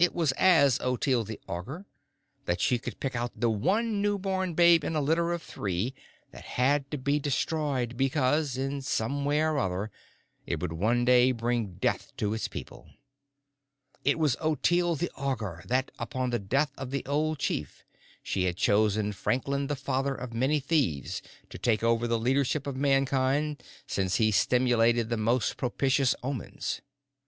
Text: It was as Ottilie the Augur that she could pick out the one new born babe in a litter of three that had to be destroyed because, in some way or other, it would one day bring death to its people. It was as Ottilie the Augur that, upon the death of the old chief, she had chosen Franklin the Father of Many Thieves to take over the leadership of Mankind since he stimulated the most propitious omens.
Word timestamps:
It 0.00 0.16
was 0.16 0.32
as 0.32 0.80
Ottilie 0.80 1.22
the 1.22 1.40
Augur 1.46 1.86
that 2.46 2.60
she 2.60 2.76
could 2.76 2.98
pick 2.98 3.14
out 3.14 3.38
the 3.38 3.48
one 3.48 4.02
new 4.02 4.18
born 4.18 4.54
babe 4.54 4.82
in 4.82 4.96
a 4.96 5.00
litter 5.00 5.32
of 5.32 5.44
three 5.44 5.94
that 6.32 6.42
had 6.42 6.90
to 6.90 6.98
be 6.98 7.20
destroyed 7.20 7.96
because, 7.96 8.56
in 8.56 8.82
some 8.82 9.24
way 9.24 9.40
or 9.42 9.56
other, 9.56 9.92
it 10.44 10.58
would 10.58 10.72
one 10.72 11.04
day 11.04 11.30
bring 11.30 11.74
death 11.74 12.10
to 12.16 12.34
its 12.34 12.48
people. 12.48 12.88
It 14.04 14.18
was 14.18 14.34
as 14.34 14.40
Ottilie 14.40 14.96
the 14.96 15.12
Augur 15.14 15.62
that, 15.68 15.92
upon 16.00 16.30
the 16.30 16.40
death 16.40 16.72
of 16.76 16.90
the 16.90 17.04
old 17.06 17.38
chief, 17.38 17.84
she 18.24 18.42
had 18.42 18.56
chosen 18.56 19.12
Franklin 19.12 19.68
the 19.68 19.76
Father 19.76 20.16
of 20.16 20.34
Many 20.34 20.58
Thieves 20.58 21.22
to 21.50 21.58
take 21.58 21.84
over 21.84 22.08
the 22.08 22.18
leadership 22.18 22.66
of 22.66 22.74
Mankind 22.74 23.62
since 23.86 24.16
he 24.16 24.32
stimulated 24.32 25.10
the 25.10 25.16
most 25.16 25.56
propitious 25.56 26.16
omens. 26.24 26.80